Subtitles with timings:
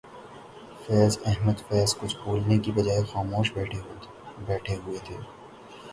[0.83, 3.53] فیض احمد فیض کچھ بولنے کی بجائے خاموش
[3.53, 5.17] بیٹھے ہوئے تھے